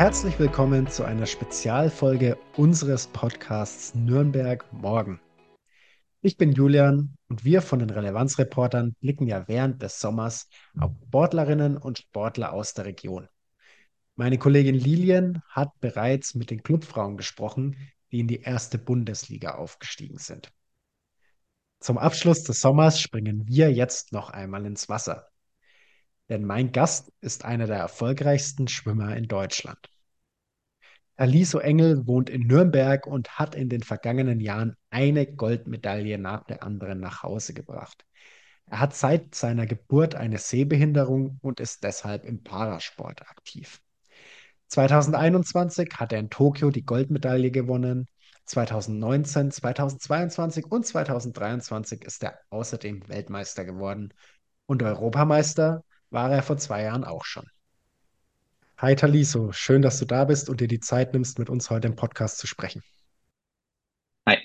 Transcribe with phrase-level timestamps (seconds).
[0.00, 5.20] Herzlich willkommen zu einer Spezialfolge unseres Podcasts Nürnberg Morgen.
[6.22, 10.48] Ich bin Julian und wir von den Relevanzreportern blicken ja während des Sommers
[10.78, 13.28] auf Sportlerinnen und Sportler aus der Region.
[14.16, 17.76] Meine Kollegin Lilian hat bereits mit den Clubfrauen gesprochen,
[18.10, 20.50] die in die erste Bundesliga aufgestiegen sind.
[21.78, 25.29] Zum Abschluss des Sommers springen wir jetzt noch einmal ins Wasser.
[26.30, 29.90] Denn mein Gast ist einer der erfolgreichsten Schwimmer in Deutschland.
[31.16, 36.62] Aliso Engel wohnt in Nürnberg und hat in den vergangenen Jahren eine Goldmedaille nach der
[36.62, 38.06] anderen nach Hause gebracht.
[38.66, 43.82] Er hat seit seiner Geburt eine Sehbehinderung und ist deshalb im Parasport aktiv.
[44.68, 48.06] 2021 hat er in Tokio die Goldmedaille gewonnen.
[48.44, 54.14] 2019, 2022 und 2023 ist er außerdem Weltmeister geworden.
[54.66, 57.46] Und Europameister war er vor zwei Jahren auch schon.
[58.78, 61.88] Hi Taliso, schön, dass du da bist und dir die Zeit nimmst, mit uns heute
[61.88, 62.82] im Podcast zu sprechen.
[64.26, 64.38] Hi.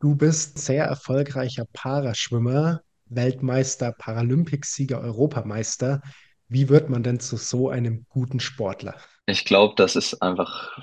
[0.00, 6.02] Du bist sehr erfolgreicher Paraschwimmer, Weltmeister, Paralympicsieger, Europameister.
[6.48, 8.96] Wie wird man denn zu so einem guten Sportler?
[9.26, 10.76] Ich glaube, das ist einfach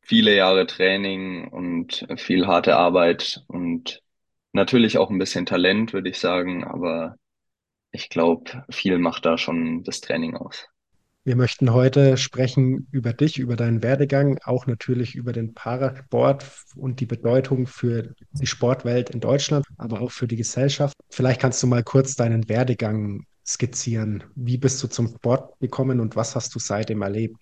[0.00, 4.02] viele Jahre Training und viel harte Arbeit und
[4.52, 7.16] natürlich auch ein bisschen Talent, würde ich sagen, aber
[7.96, 10.68] ich glaube, viel macht da schon das Training aus.
[11.24, 17.00] Wir möchten heute sprechen über dich, über deinen Werdegang, auch natürlich über den Parasport und
[17.00, 20.94] die Bedeutung für die Sportwelt in Deutschland, aber auch für die Gesellschaft.
[21.10, 24.22] Vielleicht kannst du mal kurz deinen Werdegang skizzieren.
[24.36, 27.36] Wie bist du zum Sport gekommen und was hast du seitdem erlebt?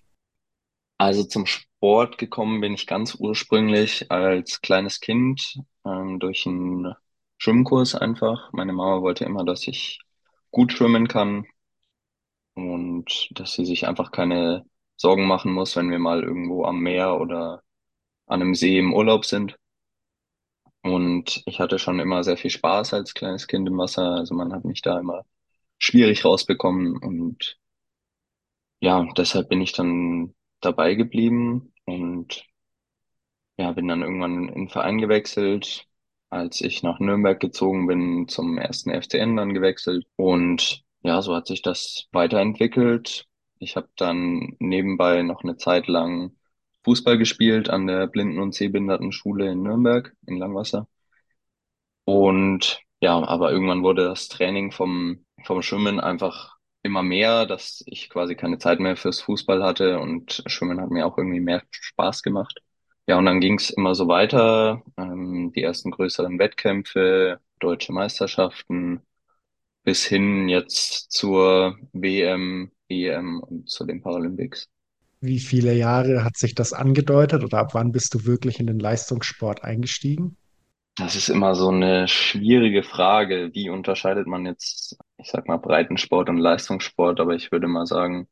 [0.97, 6.95] Also zum Sport gekommen bin ich ganz ursprünglich als kleines Kind ähm, durch einen
[7.37, 8.51] Schwimmkurs einfach.
[8.53, 10.01] Meine Mama wollte immer, dass ich
[10.55, 11.47] gut schwimmen kann
[12.55, 14.65] und dass sie sich einfach keine
[14.97, 17.63] Sorgen machen muss, wenn wir mal irgendwo am Meer oder
[18.27, 19.57] an einem See im Urlaub sind.
[20.83, 24.13] Und ich hatte schon immer sehr viel Spaß als kleines Kind im Wasser.
[24.13, 25.25] Also man hat mich da immer
[25.79, 26.97] schwierig rausbekommen.
[26.99, 27.59] Und
[28.81, 32.45] ja, deshalb bin ich dann dabei geblieben und
[33.57, 35.87] ja, bin dann irgendwann in den Verein gewechselt.
[36.35, 40.05] Als ich nach Nürnberg gezogen bin, zum ersten FCN dann gewechselt.
[40.17, 43.27] Und ja, so hat sich das weiterentwickelt.
[43.61, 46.37] Ich habe dann nebenbei noch eine Zeit lang
[46.85, 50.89] Fußball gespielt an der Blinden- und Sehbehindertenschule in Nürnberg, in Langwasser.
[52.05, 58.11] Und ja, aber irgendwann wurde das Training vom, vom Schwimmen einfach immer mehr, dass ich
[58.11, 62.23] quasi keine Zeit mehr fürs Fußball hatte und Schwimmen hat mir auch irgendwie mehr Spaß
[62.23, 62.61] gemacht.
[63.07, 69.03] Ja, und dann ging es immer so weiter, ähm, die ersten größeren Wettkämpfe, deutsche Meisterschaften,
[69.85, 74.69] bis hin jetzt zur WM, EM und zu den Paralympics.
[75.21, 78.79] Wie viele Jahre hat sich das angedeutet oder ab wann bist du wirklich in den
[78.79, 80.37] Leistungssport eingestiegen?
[80.97, 83.51] Das ist immer so eine schwierige Frage.
[83.53, 87.21] Wie unterscheidet man jetzt, ich sag mal, Breitensport und Leistungssport?
[87.21, 88.29] Aber ich würde mal sagen,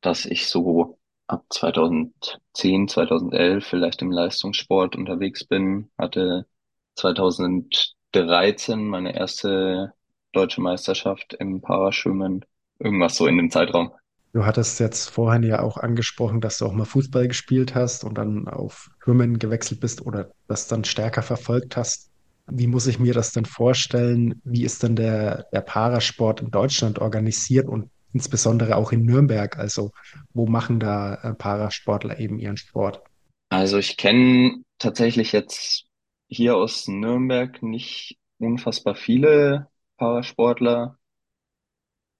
[0.00, 6.46] dass ich so ab 2010, 2011 vielleicht im Leistungssport unterwegs bin, hatte
[6.96, 9.92] 2013 meine erste
[10.32, 12.44] deutsche Meisterschaft im Paraschwimmen,
[12.78, 13.92] irgendwas so in dem Zeitraum.
[14.32, 18.16] Du hattest jetzt vorhin ja auch angesprochen, dass du auch mal Fußball gespielt hast und
[18.16, 22.10] dann auf Schwimmen gewechselt bist oder das dann stärker verfolgt hast.
[22.46, 24.40] Wie muss ich mir das denn vorstellen?
[24.44, 29.58] Wie ist denn der, der Parasport in Deutschland organisiert und insbesondere auch in Nürnberg?
[29.58, 29.92] Also,
[30.32, 33.02] wo machen da äh, Parasportler eben ihren Sport?
[33.48, 35.84] Also, ich kenne tatsächlich jetzt
[36.28, 39.68] hier aus Nürnberg nicht unfassbar viele
[39.98, 40.98] Parasportler,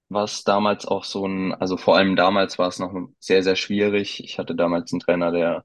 [0.09, 4.23] was damals auch so ein, also vor allem damals war es noch sehr, sehr schwierig.
[4.23, 5.65] Ich hatte damals einen Trainer, der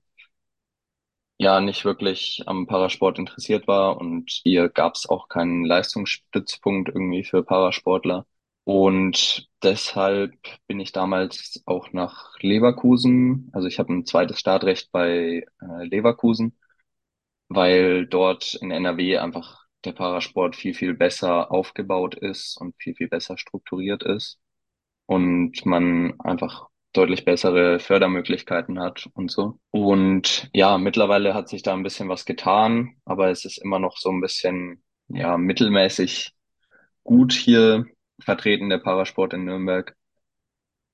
[1.37, 7.23] ja nicht wirklich am Parasport interessiert war und hier gab es auch keinen Leistungsstützpunkt irgendwie
[7.23, 8.25] für Parasportler.
[8.63, 10.33] Und deshalb
[10.67, 16.57] bin ich damals auch nach Leverkusen, also ich habe ein zweites Startrecht bei äh, Leverkusen,
[17.49, 23.07] weil dort in NRW einfach der Parasport viel, viel besser aufgebaut ist und viel, viel
[23.09, 24.39] besser strukturiert ist
[25.05, 29.59] und man einfach deutlich bessere Fördermöglichkeiten hat und so.
[29.71, 33.97] Und ja, mittlerweile hat sich da ein bisschen was getan, aber es ist immer noch
[33.97, 36.33] so ein bisschen, ja, mittelmäßig
[37.03, 37.85] gut hier
[38.19, 39.95] vertreten, der Parasport in Nürnberg.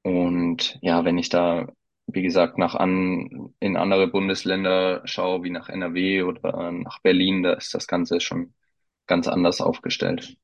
[0.03, 1.67] Und ja, wenn ich da,
[2.07, 7.53] wie gesagt, nach an, in andere Bundesländer schaue, wie nach NRW oder nach Berlin, da
[7.53, 8.53] ist das Ganze schon
[9.07, 10.35] ganz anders aufgestellt.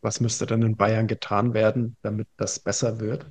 [0.00, 3.26] Was müsste denn in Bayern getan werden, damit das besser wird?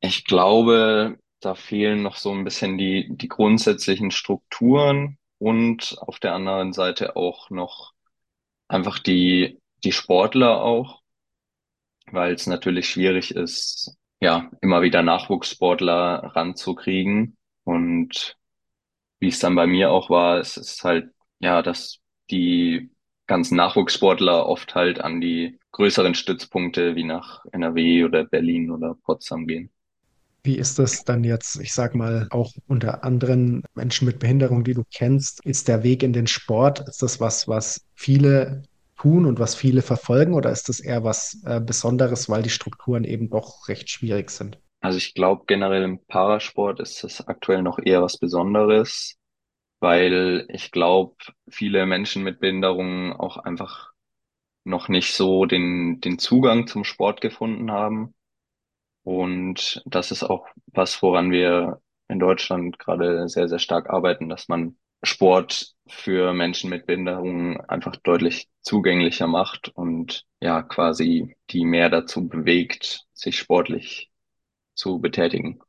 [0.00, 6.34] Ich glaube, da fehlen noch so ein bisschen die, die grundsätzlichen Strukturen und auf der
[6.34, 7.92] anderen Seite auch noch
[8.68, 11.02] einfach die, die Sportler auch,
[12.10, 17.36] weil es natürlich schwierig ist, ja, immer wieder Nachwuchssportler ranzukriegen.
[17.64, 18.36] Und
[19.20, 21.10] wie es dann bei mir auch war, es ist halt,
[21.40, 21.98] ja, dass
[22.30, 22.90] die
[23.26, 29.46] ganzen Nachwuchssportler oft halt an die größeren Stützpunkte wie nach NRW oder Berlin oder Potsdam
[29.46, 29.70] gehen.
[30.44, 34.74] Wie ist das dann jetzt, ich sag mal, auch unter anderen Menschen mit Behinderung, die
[34.74, 35.44] du kennst?
[35.44, 38.62] Ist der Weg in den Sport, ist das was, was viele
[39.06, 43.04] tun und was viele verfolgen, oder ist das eher was äh, Besonderes, weil die Strukturen
[43.04, 44.58] eben doch recht schwierig sind?
[44.80, 49.16] Also ich glaube, generell im Parasport ist es aktuell noch eher was Besonderes,
[49.80, 51.16] weil ich glaube,
[51.48, 53.92] viele Menschen mit Behinderungen auch einfach
[54.64, 58.14] noch nicht so den, den Zugang zum Sport gefunden haben.
[59.04, 64.48] Und das ist auch was, woran wir in Deutschland gerade sehr, sehr stark arbeiten, dass
[64.48, 71.88] man Sport für Menschen mit Behinderungen einfach deutlich zugänglicher macht und ja, quasi die mehr
[71.88, 74.10] dazu bewegt, sich sportlich
[74.74, 75.60] zu betätigen.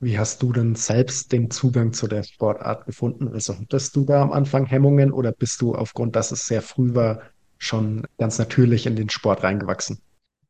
[0.00, 3.28] Wie hast du denn selbst den Zugang zu der Sportart gefunden?
[3.28, 6.94] Also hattest du da am Anfang Hemmungen oder bist du aufgrund, dass es sehr früh
[6.94, 7.22] war,
[7.58, 10.02] schon ganz natürlich in den Sport reingewachsen?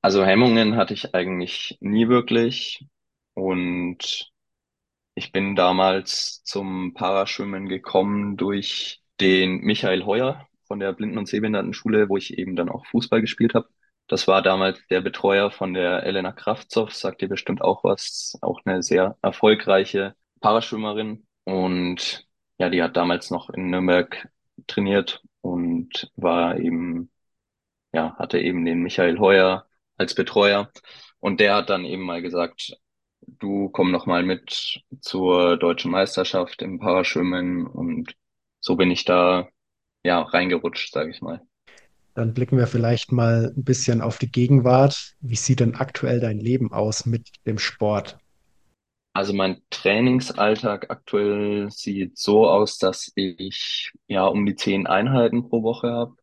[0.02, 2.84] Also Hemmungen hatte ich eigentlich nie wirklich
[3.34, 4.32] und
[5.14, 12.08] ich bin damals zum Paraschwimmen gekommen durch den Michael Heuer von der Blinden- und Sehbehindertenschule,
[12.08, 13.68] wo ich eben dann auch Fußball gespielt habe.
[14.08, 18.60] Das war damals der Betreuer von der Elena Kraftzow, sagt dir bestimmt auch was, auch
[18.64, 21.26] eine sehr erfolgreiche Paraschwimmerin.
[21.44, 22.26] Und
[22.58, 24.28] ja, die hat damals noch in Nürnberg
[24.66, 27.10] trainiert und war eben,
[27.92, 29.66] ja, hatte eben den Michael Heuer
[29.96, 30.70] als Betreuer.
[31.20, 32.76] Und der hat dann eben mal gesagt,
[33.26, 38.14] du komm noch mal mit zur deutschen Meisterschaft im Paraschwimmen und
[38.60, 39.48] so bin ich da
[40.04, 41.40] ja reingerutscht, sage ich mal.
[42.14, 45.14] Dann blicken wir vielleicht mal ein bisschen auf die Gegenwart.
[45.20, 48.18] Wie sieht denn aktuell dein Leben aus mit dem Sport?
[49.12, 55.62] Also mein Trainingsalltag aktuell sieht so aus, dass ich ja um die zehn Einheiten pro
[55.62, 56.16] Woche habe.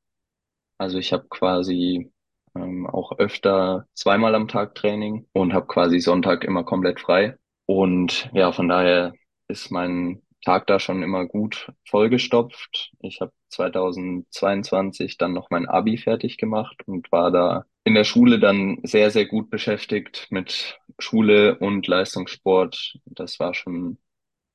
[0.78, 2.12] Also ich habe quasi
[2.56, 7.38] ähm, auch öfter zweimal am Tag Training und habe quasi Sonntag immer komplett frei.
[7.66, 9.14] Und ja, von daher
[9.48, 12.92] ist mein Tag da schon immer gut vollgestopft.
[13.00, 18.40] Ich habe 2022 dann noch mein Abi fertig gemacht und war da in der Schule
[18.40, 22.98] dann sehr, sehr gut beschäftigt mit Schule und Leistungssport.
[23.06, 23.98] Das war schon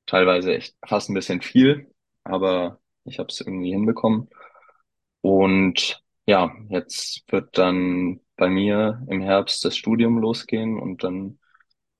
[0.05, 1.91] teilweise echt fast ein bisschen viel,
[2.23, 4.29] aber ich habe es irgendwie hinbekommen.
[5.21, 11.39] Und ja, jetzt wird dann bei mir im Herbst das Studium losgehen und dann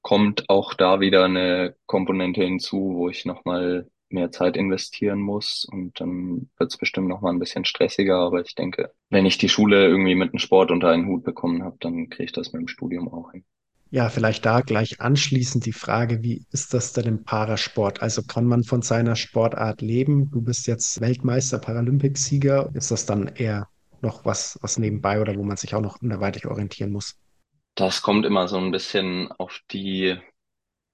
[0.01, 5.99] kommt auch da wieder eine Komponente hinzu, wo ich nochmal mehr Zeit investieren muss und
[5.99, 9.87] dann wird es bestimmt nochmal ein bisschen stressiger, aber ich denke, wenn ich die Schule
[9.87, 12.67] irgendwie mit dem Sport unter einen Hut bekommen habe, dann kriege ich das mit dem
[12.67, 13.43] Studium auch hin.
[13.89, 18.01] Ja, vielleicht da gleich anschließend die Frage, wie ist das denn im Parasport?
[18.01, 20.29] Also kann man von seiner Sportart leben?
[20.29, 22.69] Du bist jetzt Weltmeister, Paralympicsieger.
[22.73, 23.69] Ist das dann eher
[24.03, 27.15] noch was, was nebenbei oder wo man sich auch noch anderweitig orientieren muss?
[27.75, 30.17] Das kommt immer so ein bisschen auf die,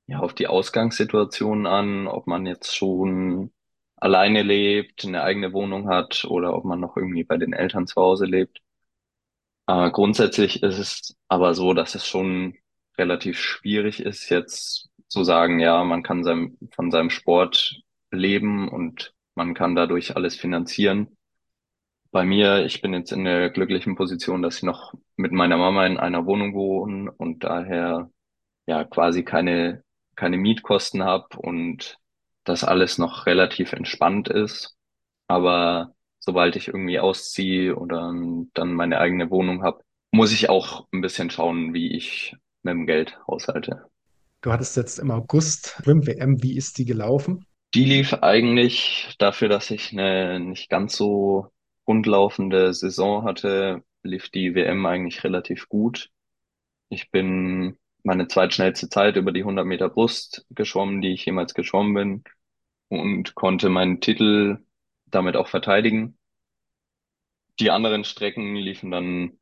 [0.07, 3.53] ja, auf die Ausgangssituation an, ob man jetzt schon
[3.97, 7.95] alleine lebt, eine eigene Wohnung hat oder ob man noch irgendwie bei den Eltern zu
[8.01, 8.61] Hause lebt.
[9.67, 12.55] Äh, grundsätzlich ist es aber so, dass es schon
[12.97, 17.81] relativ schwierig ist, jetzt zu sagen, ja, man kann seinem, von seinem Sport
[18.11, 21.17] leben und man kann dadurch alles finanzieren.
[22.13, 25.87] Bei mir, ich bin jetzt in der glücklichen Position, dass ich noch mit meiner Mama
[25.87, 28.11] in einer Wohnung wohne und daher
[28.67, 29.83] ja quasi keine,
[30.15, 31.97] keine Mietkosten habe und
[32.43, 34.77] das alles noch relativ entspannt ist.
[35.27, 38.13] Aber sobald ich irgendwie ausziehe oder
[38.53, 42.85] dann meine eigene Wohnung habe, muss ich auch ein bisschen schauen, wie ich mit dem
[42.85, 43.85] Geld haushalte.
[44.41, 47.47] Du hattest jetzt im August Schwimm-WM, wie ist die gelaufen?
[47.73, 51.49] Die lief eigentlich dafür, dass ich eine nicht ganz so
[51.87, 56.11] rundlaufende Saison hatte, lief die WM eigentlich relativ gut.
[56.89, 61.93] Ich bin meine zweitschnellste Zeit über die 100 Meter Brust geschwommen, die ich jemals geschwommen
[61.93, 62.23] bin
[62.89, 64.59] und konnte meinen Titel
[65.05, 66.17] damit auch verteidigen.
[67.59, 69.39] Die anderen Strecken liefen dann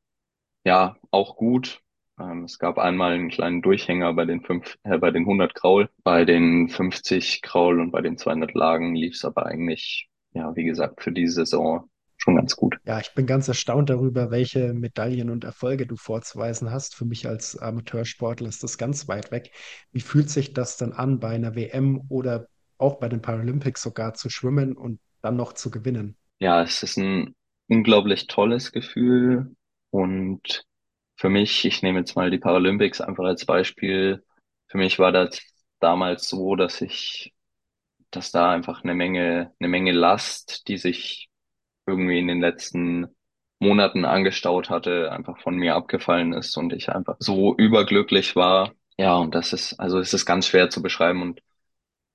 [0.64, 1.82] ja auch gut.
[2.20, 5.90] Ähm, es gab einmal einen kleinen Durchhänger bei den fünf, äh, bei den 100 Kraul.
[6.04, 10.66] Bei den 50 Kraul und bei den 200 Lagen lief es aber eigentlich, ja, wie
[10.66, 11.90] gesagt, für die Saison
[12.22, 12.78] schon ganz gut.
[12.86, 16.96] Ja, ich bin ganz erstaunt darüber, welche Medaillen und Erfolge du vorzuweisen hast.
[16.96, 19.52] Für mich als Amateursportler ist das ganz weit weg.
[19.92, 22.48] Wie fühlt sich das dann an, bei einer WM oder
[22.78, 26.16] auch bei den Paralympics sogar zu schwimmen und dann noch zu gewinnen?
[26.40, 27.36] Ja, es ist ein
[27.68, 29.56] unglaublich tolles Gefühl
[29.92, 30.66] und
[31.16, 34.24] für mich, ich nehme jetzt mal die Paralympics einfach als Beispiel.
[34.68, 35.40] Für mich war das
[35.80, 37.34] damals so, dass ich,
[38.10, 41.31] dass da einfach eine Menge, eine Menge Last, die sich
[41.92, 43.08] irgendwie in den letzten
[43.60, 48.74] Monaten angestaut hatte, einfach von mir abgefallen ist und ich einfach so überglücklich war.
[48.98, 51.42] Ja, und das ist, also es ist ganz schwer zu beschreiben und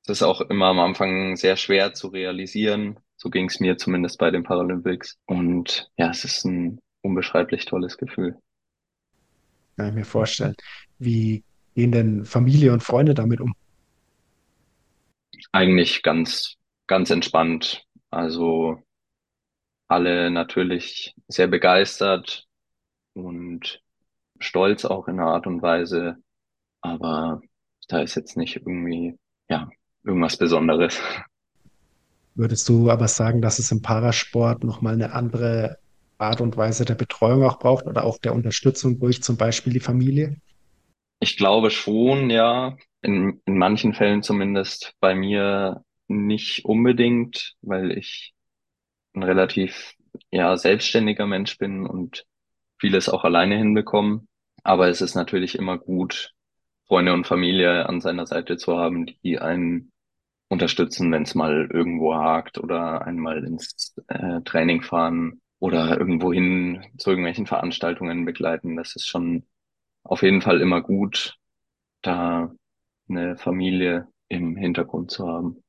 [0.03, 2.99] es ist auch immer am Anfang sehr schwer zu realisieren.
[3.17, 5.19] So ging es mir zumindest bei den Paralympics.
[5.27, 8.37] Und ja, es ist ein unbeschreiblich tolles Gefühl.
[9.77, 10.55] Kann ich mir vorstellen.
[10.99, 13.53] Wie gehen denn Familie und Freunde damit um?
[15.53, 16.57] Eigentlich ganz,
[16.87, 17.85] ganz entspannt.
[18.11, 18.83] Also
[19.89, 22.47] alle natürlich sehr begeistert
[23.15, 23.81] und
[24.39, 26.17] stolz auch in einer Art und Weise.
[26.81, 27.41] Aber
[27.89, 29.69] da ist jetzt nicht irgendwie, ja,
[30.05, 31.01] irgendwas Besonderes.
[32.35, 35.79] Würdest du aber sagen, dass es im Parasport nochmal eine andere
[36.19, 39.81] Art und Weise der Betreuung auch braucht oder auch der Unterstützung durch zum Beispiel die
[39.81, 40.37] Familie?
[41.21, 42.77] Ich glaube schon, ja.
[43.03, 48.35] In, in manchen Fällen zumindest bei mir nicht unbedingt, weil ich
[49.17, 49.95] ein relativ,
[50.31, 52.27] ja, selbstständiger Mensch bin und
[52.79, 54.27] vieles auch alleine hinbekomme.
[54.63, 56.35] Aber es ist natürlich immer gut,
[56.87, 59.93] Freunde und Familie an seiner Seite zu haben, die einen
[60.49, 66.85] unterstützen, wenn es mal irgendwo hakt oder einmal ins äh, Training fahren oder irgendwo hin
[66.99, 68.77] zu irgendwelchen Veranstaltungen begleiten.
[68.77, 69.45] Das ist schon
[70.05, 71.37] auf jeden Fall immer gut,
[72.03, 72.53] da
[73.09, 75.65] eine Familie im Hintergrund zu haben.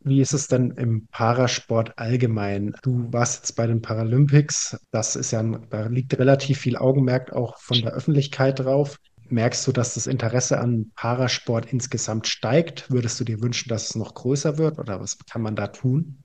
[0.00, 2.72] Wie ist es denn im Parasport allgemein?
[2.82, 4.78] Du warst jetzt bei den Paralympics.
[4.90, 8.98] Das ist ja, da liegt relativ viel Augenmerk auch von der Öffentlichkeit drauf.
[9.30, 12.90] Merkst du, dass das Interesse an Parasport insgesamt steigt?
[12.90, 16.22] Würdest du dir wünschen, dass es noch größer wird oder was kann man da tun?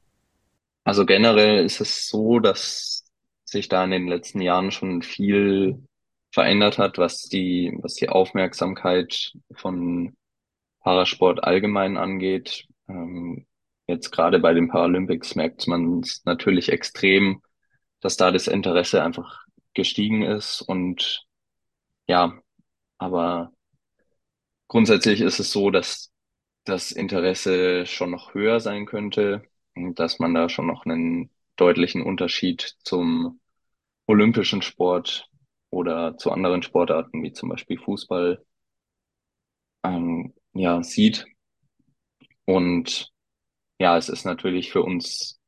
[0.86, 3.06] Also generell ist es so, dass
[3.44, 5.84] sich da in den letzten Jahren schon viel
[6.32, 10.16] verändert hat, was die, was die Aufmerksamkeit von
[10.82, 12.66] Parasport allgemein angeht.
[12.90, 13.33] Ähm,
[13.88, 17.42] jetzt gerade bei den Paralympics merkt man es natürlich extrem,
[18.02, 21.26] dass da das Interesse einfach gestiegen ist und
[22.08, 22.34] ja,
[22.98, 23.52] aber
[24.68, 26.12] grundsätzlich ist es so, dass
[26.66, 29.44] das Interesse schon noch höher sein könnte
[29.76, 33.40] und dass man da schon noch einen deutlichen Unterschied zum
[34.08, 35.30] olympischen Sport
[35.70, 38.44] oder zu anderen Sportarten wie zum Beispiel Fußball
[39.84, 41.26] ähm, ja sieht.
[42.46, 43.13] Und
[43.84, 45.42] ja, es ist natürlich für uns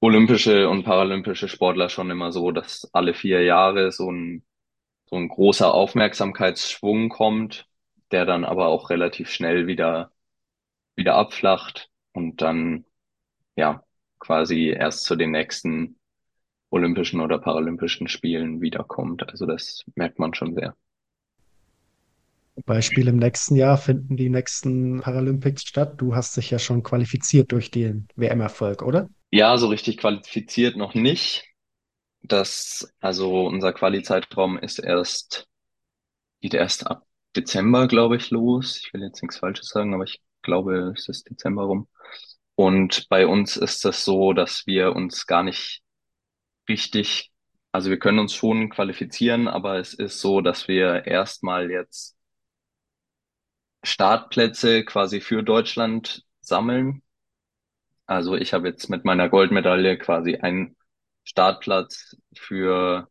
[0.00, 4.44] olympische und paralympische Sportler schon immer so, dass alle vier Jahre so ein
[5.06, 7.68] so ein großer Aufmerksamkeitsschwung kommt,
[8.12, 10.12] der dann aber auch relativ schnell wieder
[10.96, 12.86] wieder abflacht und dann
[13.56, 13.84] ja
[14.20, 15.98] quasi erst zu den nächsten
[16.70, 19.28] Olympischen oder Paralympischen Spielen wiederkommt.
[19.28, 20.76] Also das merkt man schon sehr.
[22.62, 25.94] Beispiel im nächsten Jahr finden die nächsten Paralympics statt.
[25.98, 29.08] Du hast dich ja schon qualifiziert durch den WM-Erfolg, oder?
[29.30, 31.44] Ja, so richtig qualifiziert noch nicht.
[32.22, 35.46] Das, also unser Quali-Zeitraum ist erst,
[36.40, 37.04] geht erst ab
[37.36, 38.78] Dezember, glaube ich, los.
[38.78, 41.88] Ich will jetzt nichts Falsches sagen, aber ich glaube, es ist Dezember rum.
[42.54, 45.82] Und bei uns ist das so, dass wir uns gar nicht
[46.68, 47.32] richtig,
[47.72, 52.13] also wir können uns schon qualifizieren, aber es ist so, dass wir erstmal jetzt
[53.84, 57.02] Startplätze quasi für Deutschland sammeln.
[58.06, 60.76] Also ich habe jetzt mit meiner Goldmedaille quasi einen
[61.24, 63.08] Startplatz für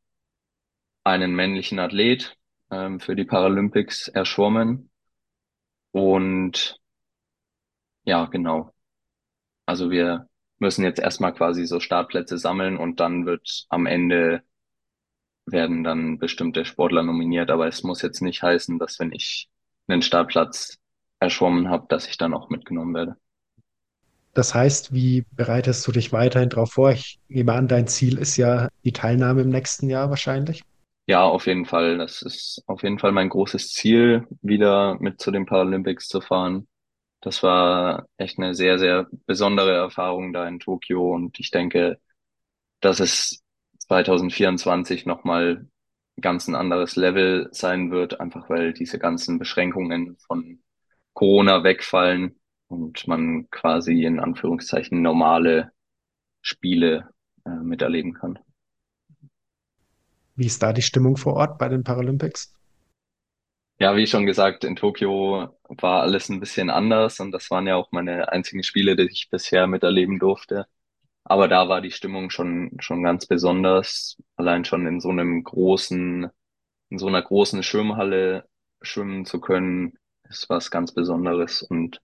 [1.04, 2.38] einen männlichen Athlet
[2.72, 4.92] ähm, für die Paralympics erschwommen.
[5.92, 6.80] Und
[8.06, 8.74] ja, genau.
[9.66, 14.44] Also wir müssen jetzt erstmal quasi so Startplätze sammeln und dann wird am Ende
[15.46, 17.52] werden dann bestimmte Sportler nominiert.
[17.52, 19.50] Aber es muss jetzt nicht heißen, dass wenn ich
[19.88, 20.78] einen Startplatz
[21.20, 23.16] erschwommen habe, dass ich dann auch mitgenommen werde.
[24.34, 26.92] Das heißt, wie bereitest du dich weiterhin darauf vor?
[26.92, 30.64] Ich nehme an, dein Ziel ist ja die Teilnahme im nächsten Jahr wahrscheinlich.
[31.06, 31.98] Ja, auf jeden Fall.
[31.98, 36.68] Das ist auf jeden Fall mein großes Ziel, wieder mit zu den Paralympics zu fahren.
[37.22, 42.00] Das war echt eine sehr, sehr besondere Erfahrung da in Tokio und ich denke,
[42.82, 43.44] dass es
[43.80, 45.68] 2024 nochmal
[46.22, 50.62] ganz ein anderes Level sein wird, einfach weil diese ganzen Beschränkungen von
[51.14, 55.72] Corona wegfallen und man quasi in Anführungszeichen normale
[56.42, 57.10] Spiele
[57.46, 58.40] äh, miterleben kann.
[60.36, 62.54] Wie ist da die Stimmung vor Ort bei den Paralympics?
[63.80, 67.76] Ja, wie schon gesagt, in Tokio war alles ein bisschen anders und das waren ja
[67.76, 70.68] auch meine einzigen Spiele, die ich bisher miterleben durfte.
[71.26, 74.18] Aber da war die Stimmung schon, schon ganz besonders.
[74.36, 76.28] Allein schon in so einem großen,
[76.90, 78.48] in so einer großen Schwimmhalle
[78.82, 79.94] schwimmen zu können,
[80.30, 81.62] ist was ganz Besonderes.
[81.62, 82.02] Und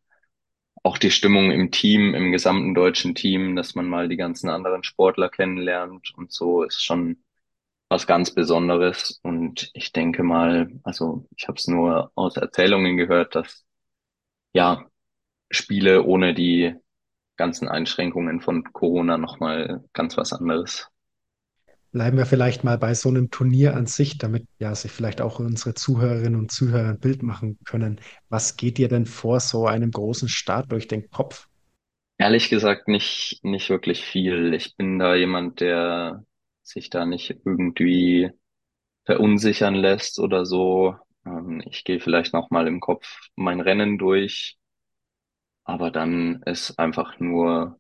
[0.84, 4.84] auch die Stimmung im Team, im gesamten deutschen Team, dass man mal die ganzen anderen
[4.84, 7.24] Sportler kennenlernt und so, ist schon
[7.90, 9.20] was ganz Besonderes.
[9.24, 13.66] Und ich denke mal, also ich habe es nur aus Erzählungen gehört, dass
[14.54, 14.86] ja
[15.52, 16.76] Spiele ohne die
[17.40, 20.90] ganzen Einschränkungen von Corona nochmal ganz was anderes.
[21.92, 25.40] Bleiben wir vielleicht mal bei so einem Turnier an sich, damit ja sich vielleicht auch
[25.40, 28.00] unsere Zuhörerinnen und Zuhörer ein Bild machen können.
[28.28, 31.48] Was geht dir denn vor so einem großen Start durch den Kopf?
[32.20, 34.54] Ehrlich gesagt nicht, nicht wirklich viel.
[34.54, 36.26] Ich bin da jemand, der
[36.62, 38.30] sich da nicht irgendwie
[39.06, 40.96] verunsichern lässt oder so.
[41.26, 44.59] Ähm, ich gehe vielleicht noch mal im Kopf mein Rennen durch,
[45.70, 47.80] aber dann ist einfach nur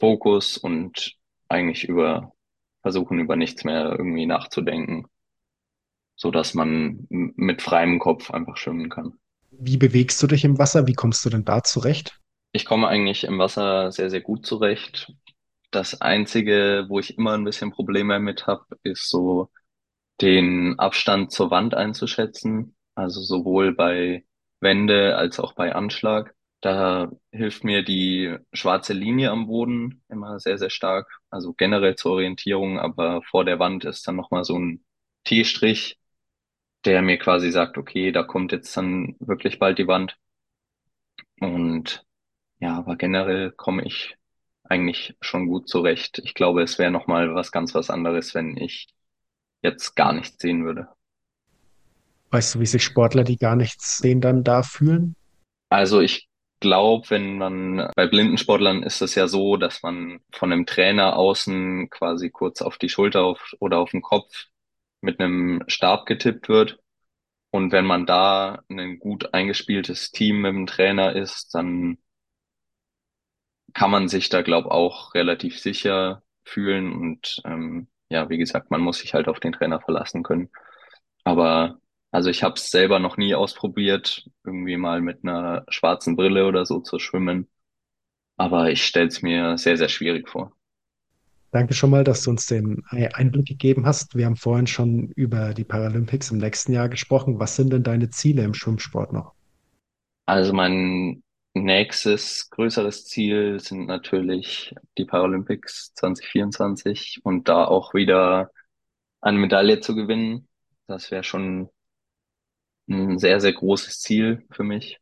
[0.00, 1.12] Fokus und
[1.48, 2.32] eigentlich über
[2.80, 5.06] versuchen über nichts mehr irgendwie nachzudenken,
[6.16, 9.18] so dass man mit freiem Kopf einfach schwimmen kann.
[9.50, 10.86] Wie bewegst du dich im Wasser?
[10.86, 12.18] Wie kommst du denn da zurecht?
[12.52, 15.12] Ich komme eigentlich im Wasser sehr, sehr gut zurecht.
[15.70, 19.50] Das Einzige, wo ich immer ein bisschen Probleme mit habe, ist so
[20.22, 22.76] den Abstand zur Wand einzuschätzen.
[22.94, 24.24] Also sowohl bei
[24.60, 26.34] Wende als auch bei Anschlag.
[26.60, 31.08] Da hilft mir die schwarze Linie am Boden immer sehr, sehr stark.
[31.30, 34.84] Also generell zur Orientierung, aber vor der Wand ist dann nochmal so ein
[35.24, 35.98] T-Strich,
[36.84, 40.18] der mir quasi sagt, okay, da kommt jetzt dann wirklich bald die Wand.
[41.40, 42.04] Und
[42.60, 44.16] ja, aber generell komme ich
[44.64, 46.20] eigentlich schon gut zurecht.
[46.24, 48.88] Ich glaube, es wäre nochmal was ganz was anderes, wenn ich
[49.62, 50.88] jetzt gar nichts sehen würde.
[52.30, 55.14] Weißt du, wie sich Sportler, die gar nichts sehen, dann da fühlen?
[55.70, 56.28] Also ich
[56.60, 61.90] glaube, wenn man bei Blindensportlern ist es ja so, dass man von einem Trainer außen
[61.90, 64.46] quasi kurz auf die Schulter auf, oder auf den Kopf
[65.00, 66.80] mit einem Stab getippt wird.
[67.50, 71.98] Und wenn man da ein gut eingespieltes Team mit dem Trainer ist, dann
[73.74, 76.92] kann man sich da, glaube auch relativ sicher fühlen.
[76.92, 80.50] Und ähm, ja, wie gesagt, man muss sich halt auf den Trainer verlassen können.
[81.24, 86.46] Aber also ich habe es selber noch nie ausprobiert, irgendwie mal mit einer schwarzen Brille
[86.46, 87.48] oder so zu schwimmen.
[88.36, 90.52] Aber ich stelle es mir sehr, sehr schwierig vor.
[91.50, 94.14] Danke schon mal, dass du uns den Einblick gegeben hast.
[94.14, 97.40] Wir haben vorhin schon über die Paralympics im nächsten Jahr gesprochen.
[97.40, 99.32] Was sind denn deine Ziele im Schwimmsport noch?
[100.26, 101.22] Also mein
[101.54, 108.50] nächstes größeres Ziel sind natürlich die Paralympics 2024 und da auch wieder
[109.20, 110.48] eine Medaille zu gewinnen.
[110.86, 111.70] Das wäre schon
[112.88, 114.98] ein sehr, sehr großes Ziel für mich.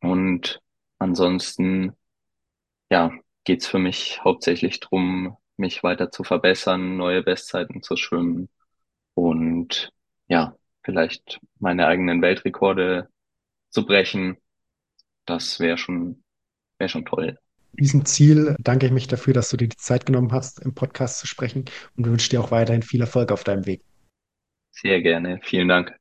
[0.00, 0.60] Und
[0.98, 1.92] ansonsten,
[2.90, 3.12] ja,
[3.44, 8.48] geht's für mich hauptsächlich drum, mich weiter zu verbessern, neue Bestzeiten zu schwimmen
[9.14, 9.92] und
[10.28, 13.08] ja, vielleicht meine eigenen Weltrekorde
[13.70, 14.38] zu brechen.
[15.26, 16.22] Das wäre schon,
[16.78, 17.38] wäre schon toll.
[17.72, 21.20] Diesem Ziel danke ich mich dafür, dass du dir die Zeit genommen hast, im Podcast
[21.20, 23.82] zu sprechen und wünsche dir auch weiterhin viel Erfolg auf deinem Weg.
[24.70, 25.40] Sehr gerne.
[25.42, 25.99] Vielen Dank.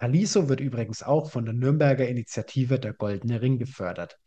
[0.00, 4.18] Taliso wird übrigens auch von der Nürnberger Initiative Der Goldene Ring gefördert,